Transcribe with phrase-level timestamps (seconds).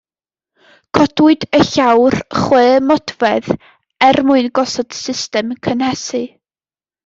[0.97, 2.63] Codwyd y llawr chwe
[2.93, 3.53] modfedd
[4.09, 6.27] er mwyn gosod system gynhesu.